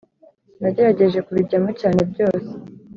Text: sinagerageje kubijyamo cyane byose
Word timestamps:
sinagerageje 0.53 1.19
kubijyamo 1.27 1.69
cyane 1.79 2.01
byose 2.11 2.49